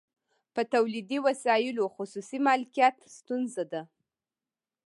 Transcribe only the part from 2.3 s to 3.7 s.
مالکیت ستونزه